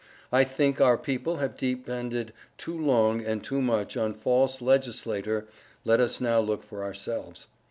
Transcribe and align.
I 0.31 0.45
think 0.45 0.81
our 0.81 0.97
people 0.97 1.37
have 1.37 1.55
depened 1.55 2.31
too 2.57 2.75
long 2.75 3.23
and 3.23 3.43
too 3.43 3.61
much 3.61 3.95
on 3.95 4.15
false 4.15 4.59
legislator 4.59 5.45
let 5.85 5.99
us 5.99 6.19
now 6.19 6.39
look 6.39 6.63
for 6.63 6.81
ourselves. 6.83 7.45